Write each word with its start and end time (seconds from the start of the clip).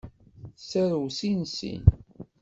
Tettarew 0.55 1.07
sin 1.17 1.41
sin. 1.55 1.81